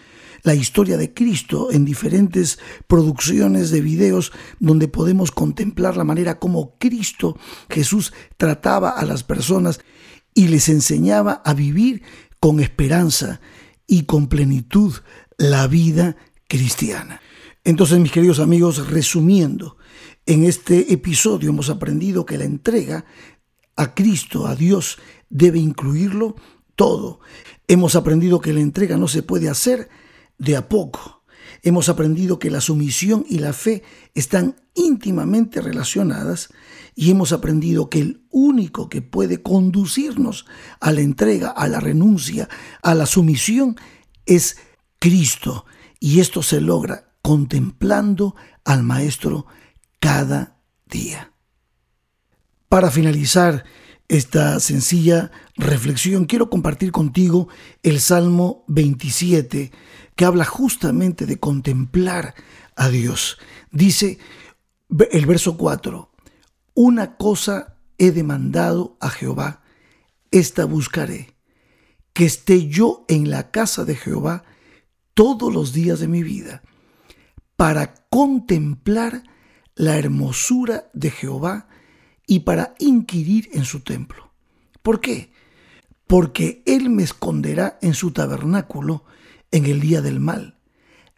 la 0.42 0.54
historia 0.54 0.96
de 0.96 1.12
Cristo 1.12 1.72
en 1.72 1.84
diferentes 1.84 2.60
producciones 2.86 3.70
de 3.70 3.80
videos 3.80 4.30
donde 4.60 4.86
podemos 4.86 5.32
contemplar 5.32 5.96
la 5.96 6.04
manera 6.04 6.38
como 6.38 6.76
Cristo 6.78 7.36
Jesús 7.68 8.12
trataba 8.36 8.90
a 8.90 9.04
las 9.04 9.24
personas 9.24 9.80
y 10.36 10.48
les 10.48 10.68
enseñaba 10.68 11.42
a 11.44 11.54
vivir 11.54 12.02
con 12.38 12.60
esperanza 12.60 13.40
y 13.86 14.02
con 14.02 14.28
plenitud 14.28 14.94
la 15.38 15.66
vida 15.66 16.16
cristiana. 16.46 17.22
Entonces, 17.64 17.98
mis 17.98 18.12
queridos 18.12 18.38
amigos, 18.38 18.88
resumiendo, 18.90 19.78
en 20.26 20.44
este 20.44 20.92
episodio 20.92 21.48
hemos 21.48 21.70
aprendido 21.70 22.26
que 22.26 22.36
la 22.36 22.44
entrega 22.44 23.06
a 23.76 23.94
Cristo, 23.94 24.46
a 24.46 24.54
Dios, 24.54 24.98
debe 25.30 25.58
incluirlo 25.58 26.36
todo. 26.76 27.20
Hemos 27.66 27.96
aprendido 27.96 28.40
que 28.40 28.52
la 28.52 28.60
entrega 28.60 28.98
no 28.98 29.08
se 29.08 29.22
puede 29.22 29.48
hacer 29.48 29.88
de 30.36 30.56
a 30.56 30.68
poco. 30.68 31.15
Hemos 31.66 31.88
aprendido 31.88 32.38
que 32.38 32.48
la 32.48 32.60
sumisión 32.60 33.26
y 33.28 33.40
la 33.40 33.52
fe 33.52 33.82
están 34.14 34.54
íntimamente 34.74 35.60
relacionadas 35.60 36.50
y 36.94 37.10
hemos 37.10 37.32
aprendido 37.32 37.90
que 37.90 37.98
el 37.98 38.24
único 38.30 38.88
que 38.88 39.02
puede 39.02 39.42
conducirnos 39.42 40.46
a 40.78 40.92
la 40.92 41.00
entrega, 41.00 41.50
a 41.50 41.66
la 41.66 41.80
renuncia, 41.80 42.48
a 42.84 42.94
la 42.94 43.04
sumisión 43.04 43.74
es 44.26 44.58
Cristo. 45.00 45.66
Y 45.98 46.20
esto 46.20 46.40
se 46.40 46.60
logra 46.60 47.16
contemplando 47.20 48.36
al 48.64 48.84
Maestro 48.84 49.46
cada 49.98 50.60
día. 50.88 51.32
Para 52.68 52.92
finalizar 52.92 53.64
esta 54.06 54.60
sencilla 54.60 55.32
reflexión, 55.56 56.26
quiero 56.26 56.48
compartir 56.48 56.92
contigo 56.92 57.48
el 57.82 57.98
Salmo 57.98 58.64
27, 58.68 59.72
que 60.16 60.24
habla 60.24 60.44
justamente 60.44 61.26
de 61.26 61.38
contemplar 61.38 62.34
a 62.74 62.88
Dios. 62.88 63.38
Dice 63.70 64.18
el 65.10 65.26
verso 65.26 65.56
4, 65.56 66.10
una 66.74 67.16
cosa 67.16 67.78
he 67.98 68.10
demandado 68.10 68.96
a 69.00 69.10
Jehová, 69.10 69.62
esta 70.30 70.64
buscaré, 70.64 71.36
que 72.12 72.24
esté 72.24 72.66
yo 72.66 73.04
en 73.08 73.30
la 73.30 73.50
casa 73.50 73.84
de 73.84 73.94
Jehová 73.94 74.44
todos 75.14 75.52
los 75.52 75.72
días 75.72 76.00
de 76.00 76.08
mi 76.08 76.22
vida, 76.22 76.62
para 77.56 77.94
contemplar 78.08 79.22
la 79.74 79.98
hermosura 79.98 80.90
de 80.94 81.10
Jehová 81.10 81.68
y 82.26 82.40
para 82.40 82.74
inquirir 82.78 83.50
en 83.52 83.64
su 83.64 83.80
templo. 83.80 84.32
¿Por 84.82 85.00
qué? 85.00 85.30
Porque 86.06 86.62
Él 86.66 86.88
me 86.90 87.02
esconderá 87.02 87.78
en 87.82 87.94
su 87.94 88.12
tabernáculo 88.12 89.04
en 89.50 89.66
el 89.66 89.80
día 89.80 90.00
del 90.00 90.20
mal, 90.20 90.58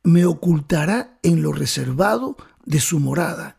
me 0.03 0.25
ocultará 0.25 1.19
en 1.23 1.43
lo 1.43 1.53
reservado 1.53 2.37
de 2.65 2.81
su 2.81 3.01
morada, 3.01 3.59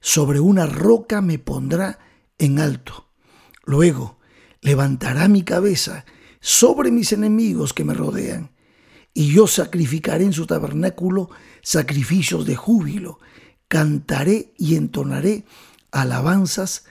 sobre 0.00 0.40
una 0.40 0.66
roca 0.66 1.20
me 1.20 1.38
pondrá 1.38 1.98
en 2.38 2.58
alto. 2.58 3.08
Luego 3.64 4.18
levantará 4.60 5.28
mi 5.28 5.42
cabeza 5.42 6.04
sobre 6.40 6.90
mis 6.90 7.12
enemigos 7.12 7.72
que 7.72 7.84
me 7.84 7.94
rodean, 7.94 8.50
y 9.14 9.32
yo 9.32 9.46
sacrificaré 9.46 10.24
en 10.24 10.32
su 10.32 10.46
tabernáculo 10.46 11.30
sacrificios 11.62 12.46
de 12.46 12.56
júbilo, 12.56 13.18
cantaré 13.68 14.52
y 14.58 14.76
entonaré 14.76 15.44
alabanzas 15.90 16.84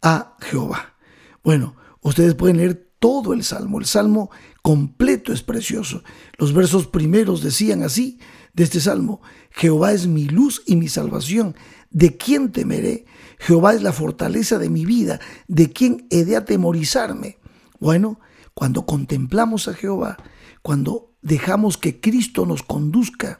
a 0.00 0.36
Jehová. 0.40 0.94
Bueno, 1.42 1.76
ustedes 2.00 2.34
pueden 2.34 2.58
leer 2.58 2.90
todo 3.04 3.34
el 3.34 3.44
salmo. 3.44 3.80
El 3.80 3.84
salmo 3.84 4.30
completo 4.62 5.34
es 5.34 5.42
precioso. 5.42 6.02
Los 6.38 6.54
versos 6.54 6.86
primeros 6.86 7.42
decían 7.42 7.82
así 7.82 8.18
de 8.54 8.64
este 8.64 8.80
salmo, 8.80 9.20
Jehová 9.50 9.92
es 9.92 10.06
mi 10.06 10.24
luz 10.24 10.62
y 10.64 10.76
mi 10.76 10.88
salvación. 10.88 11.54
¿De 11.90 12.16
quién 12.16 12.50
temeré? 12.50 13.04
Jehová 13.38 13.74
es 13.74 13.82
la 13.82 13.92
fortaleza 13.92 14.58
de 14.58 14.70
mi 14.70 14.86
vida. 14.86 15.20
¿De 15.48 15.70
quién 15.70 16.06
he 16.08 16.24
de 16.24 16.38
atemorizarme? 16.38 17.36
Bueno, 17.78 18.20
cuando 18.54 18.86
contemplamos 18.86 19.68
a 19.68 19.74
Jehová, 19.74 20.16
cuando 20.62 21.12
dejamos 21.20 21.76
que 21.76 22.00
Cristo 22.00 22.46
nos 22.46 22.62
conduzca 22.62 23.38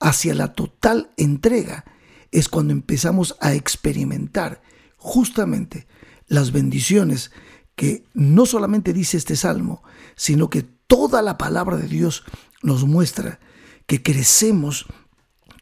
hacia 0.00 0.34
la 0.34 0.52
total 0.52 1.12
entrega, 1.16 1.86
es 2.30 2.50
cuando 2.50 2.74
empezamos 2.74 3.38
a 3.40 3.54
experimentar 3.54 4.60
justamente 4.98 5.86
las 6.26 6.52
bendiciones 6.52 7.30
que 7.76 8.04
no 8.14 8.46
solamente 8.46 8.92
dice 8.92 9.16
este 9.16 9.36
salmo, 9.36 9.82
sino 10.14 10.50
que 10.50 10.62
toda 10.62 11.22
la 11.22 11.38
palabra 11.38 11.76
de 11.76 11.88
Dios 11.88 12.24
nos 12.62 12.84
muestra 12.84 13.40
que 13.86 14.02
crecemos, 14.02 14.86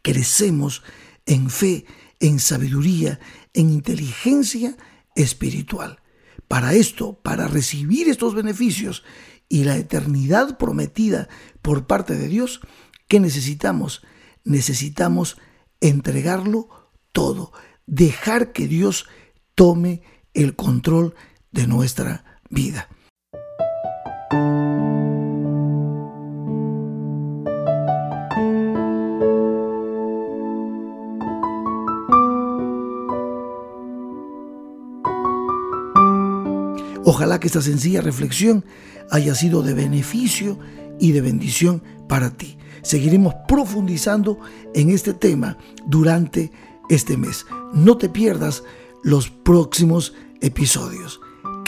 crecemos 0.03 0.83
en 1.27 1.51
fe, 1.51 1.87
en 2.19 2.39
sabiduría, 2.39 3.21
en 3.55 3.71
inteligencia 3.71 4.77
espiritual. 5.15 6.01
Para 6.49 6.75
esto, 6.75 7.21
para 7.23 7.47
recibir 7.47 8.09
estos 8.09 8.35
beneficios 8.35 9.05
y 9.49 9.65
la 9.65 9.77
eternidad 9.77 10.59
prometida 10.59 11.29
por 11.63 11.87
parte 11.87 12.17
de 12.17 12.29
Dios, 12.29 12.61
¿qué 13.09 13.21
necesitamos? 13.21 14.03
Necesitamos 14.45 15.39
entregarlo 15.81 16.91
todo, 17.13 17.53
dejar 17.87 18.53
que 18.53 18.67
Dios 18.67 19.07
tome 19.55 20.03
el 20.35 20.57
control 20.57 21.15
de 21.15 21.21
nuestra 21.67 22.25
vida. 22.49 22.89
Ojalá 37.05 37.41
que 37.41 37.47
esta 37.49 37.63
sencilla 37.63 38.01
reflexión 38.01 38.65
haya 39.11 39.35
sido 39.35 39.63
de 39.63 39.75
beneficio 39.75 40.59
y 40.99 41.13
de 41.13 41.21
bendición 41.21 41.83
para 42.09 42.31
ti. 42.31 42.57
Seguiremos 42.83 43.35
profundizando 43.49 44.39
en 44.75 44.91
este 44.91 45.13
tema 45.13 45.59
durante 45.87 46.53
este 46.89 47.17
mes. 47.17 47.47
No 47.73 47.97
te 47.97 48.09
pierdas 48.09 48.63
los 49.03 49.31
próximos 49.31 50.15
episodios. 50.41 51.21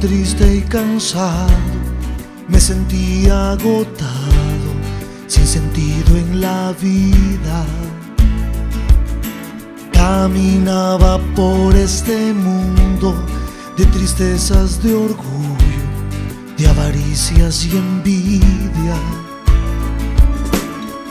Triste 0.00 0.56
y 0.56 0.60
cansado, 0.62 1.52
me 2.48 2.58
sentía 2.58 3.52
agotado, 3.52 4.70
sin 5.26 5.46
sentido 5.46 6.16
en 6.16 6.40
la 6.40 6.72
vida. 6.80 7.66
Caminaba 9.92 11.18
por 11.36 11.76
este 11.76 12.32
mundo 12.32 13.14
de 13.76 13.84
tristezas, 13.86 14.82
de 14.82 14.94
orgullo, 14.94 15.84
de 16.56 16.66
avaricias 16.66 17.66
y 17.66 17.76
envidia. 17.76 18.96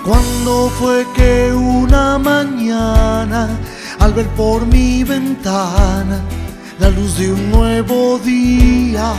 Cuando 0.03 0.71
fue 0.79 1.05
que 1.15 1.53
una 1.53 2.17
mañana, 2.17 3.49
al 3.99 4.13
ver 4.13 4.27
por 4.29 4.65
mi 4.65 5.03
ventana, 5.03 6.23
la 6.79 6.89
luz 6.89 7.17
de 7.17 7.31
un 7.31 7.51
nuevo 7.51 8.19
día. 8.19 9.13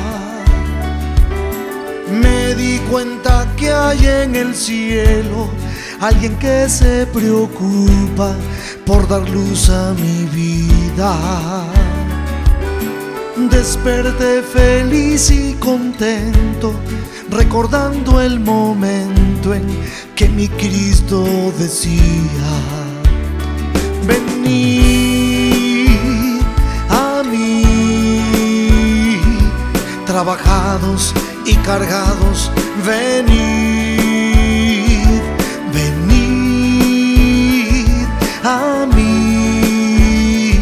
Me 2.11 2.55
di 2.55 2.79
cuenta 2.91 3.47
que 3.57 3.71
hay 3.71 4.07
en 4.07 4.35
el 4.35 4.55
cielo 4.55 5.49
alguien 6.01 6.37
que 6.37 6.69
se 6.69 7.07
preocupa 7.07 8.35
por 8.87 9.07
dar 9.07 9.29
luz 9.29 9.69
a 9.71 9.93
mi 9.95 10.25
vida. 10.27 11.65
Desperté 13.51 14.43
feliz 14.43 15.31
y 15.31 15.55
contento, 15.55 16.75
recordando 17.31 18.21
el 18.21 18.41
momento 18.41 19.55
en 19.55 19.65
que 20.15 20.29
mi 20.29 20.49
Cristo 20.49 21.25
decía, 21.59 22.51
venid 24.07 24.80
trabajados 30.23 31.15
y 31.47 31.55
cargados, 31.65 32.53
venid, 32.85 33.33
venid 35.73 36.27
a 38.45 38.87
mí, 38.95 40.59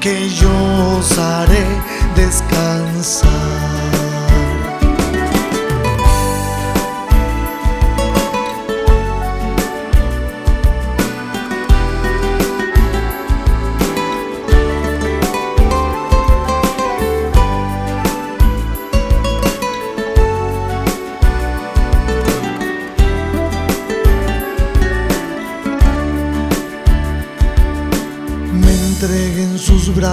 que 0.00 0.28
yo 0.28 0.52
os 0.98 1.18
haré 1.18 1.66
descansar. 2.14 3.85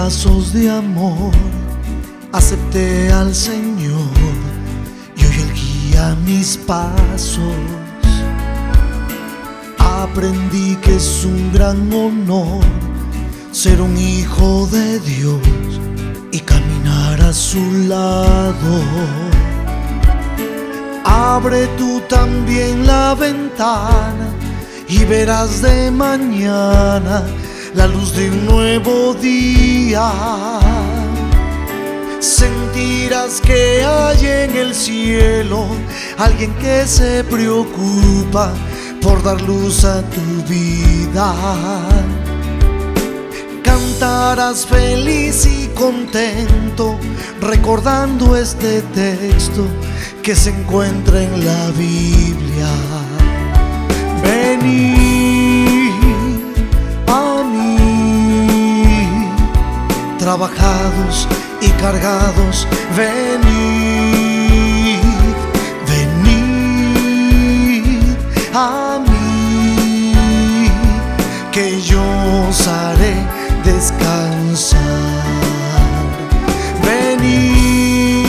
De 0.04 0.68
amor, 0.68 1.32
acepté 2.30 3.10
al 3.10 3.34
Señor 3.34 4.12
y 5.16 5.24
hoy 5.24 5.34
Él 5.40 5.52
guía 5.54 6.14
mis 6.26 6.58
pasos. 6.58 7.40
Aprendí 9.78 10.76
que 10.76 10.96
es 10.96 11.24
un 11.24 11.50
gran 11.54 11.90
honor 11.90 12.62
ser 13.50 13.80
un 13.80 13.96
hijo 13.96 14.68
de 14.70 15.00
Dios 15.00 15.40
y 16.32 16.38
caminar 16.40 17.22
a 17.22 17.32
su 17.32 17.64
lado. 17.88 18.82
Abre 21.06 21.66
tú 21.78 22.02
también 22.10 22.86
la 22.86 23.14
ventana 23.14 24.28
y 24.86 25.02
verás 25.06 25.62
de 25.62 25.90
mañana 25.90 27.24
la 27.74 27.86
luz 27.86 28.14
de 28.14 28.30
un 28.30 28.46
nuevo 28.46 29.14
día. 29.14 30.10
Sentirás 32.20 33.40
que 33.40 33.84
hay 33.84 34.26
en 34.26 34.56
el 34.56 34.74
cielo 34.74 35.66
alguien 36.18 36.54
que 36.54 36.86
se 36.86 37.24
preocupa 37.24 38.52
por 39.02 39.22
dar 39.22 39.40
luz 39.42 39.84
a 39.84 40.02
tu 40.02 40.42
vida. 40.48 41.34
Cantarás 43.62 44.66
feliz 44.66 45.46
y 45.46 45.68
contento 45.74 46.98
recordando 47.40 48.36
este 48.36 48.82
texto 48.94 49.66
que 50.22 50.34
se 50.34 50.50
encuentra 50.50 51.22
en 51.22 51.44
la 51.44 51.70
Biblia. 51.72 52.70
Venid 54.22 55.03
trabajados 60.24 61.28
y 61.60 61.68
cargados, 61.72 62.66
venid, 62.96 63.44
venid 65.86 67.84
a 68.54 69.04
mí, 69.06 70.14
que 71.52 71.78
yo 71.82 72.02
os 72.48 72.66
haré 72.66 73.16
descansar. 73.66 74.80
Venid. 76.82 78.24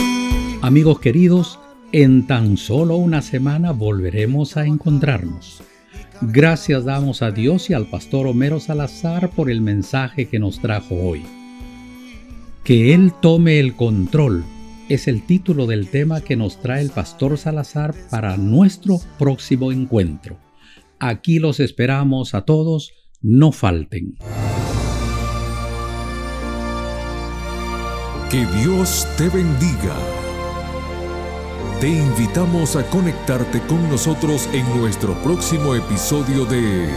Amigos 0.62 1.00
queridos, 1.00 1.60
en 1.94 2.28
tan 2.28 2.58
solo 2.58 2.98
una 2.98 3.22
semana 3.22 3.72
volveremos 3.72 4.58
a 4.58 4.66
encontrarnos. 4.66 5.64
Gracias 6.20 6.84
damos 6.84 7.22
a 7.22 7.32
Dios 7.32 7.70
y 7.70 7.74
al 7.74 7.86
pastor 7.86 8.28
Homero 8.28 8.60
Salazar 8.60 9.30
por 9.30 9.50
el 9.50 9.62
mensaje 9.62 10.28
que 10.28 10.40
nos 10.40 10.60
trajo 10.60 10.96
hoy. 10.96 11.26
Que 12.66 12.96
Él 12.96 13.14
tome 13.22 13.60
el 13.60 13.76
control 13.76 14.44
es 14.90 15.08
el 15.08 15.24
título 15.24 15.68
del 15.68 15.88
tema 15.88 16.22
que 16.22 16.36
nos 16.36 16.60
trae 16.60 16.82
el 16.82 16.90
pastor 16.90 17.38
Salazar 17.38 17.94
para 18.10 18.38
nuestro 18.38 19.00
próximo 19.20 19.72
encuentro. 19.72 20.40
Aquí 21.00 21.38
los 21.38 21.60
esperamos 21.60 22.34
a 22.34 22.42
todos, 22.42 22.92
no 23.22 23.52
falten. 23.52 24.16
Que 28.32 28.48
Dios 28.64 29.08
te 29.16 29.30
bendiga. 29.30 29.96
Te 31.80 31.90
invitamos 31.90 32.76
a 32.76 32.90
conectarte 32.90 33.60
con 33.68 33.88
nosotros 33.90 34.50
en 34.54 34.68
nuestro 34.80 35.14
próximo 35.22 35.76
episodio 35.76 36.46
de 36.46 36.90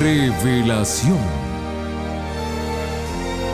Revelación. 0.00 1.47